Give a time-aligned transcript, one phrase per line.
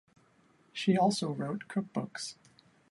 [0.73, 2.33] She also wrote cookbooks.